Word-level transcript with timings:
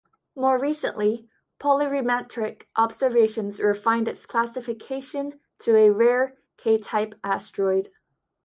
More 0.35 0.57
recently, 0.57 1.29
polarimetric 1.59 2.63
observations 2.75 3.59
refined 3.59 4.07
its 4.07 4.25
classification 4.25 5.39
to 5.59 5.75
a 5.77 5.91
rare 5.91 6.39
K-type 6.57 7.13
asteroid. 7.23 7.89